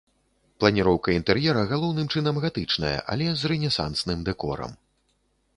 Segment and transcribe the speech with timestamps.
[0.63, 4.71] Планіроўка інтэр'ера галоўным чынам гатычная, але з рэнесансным дэкорам.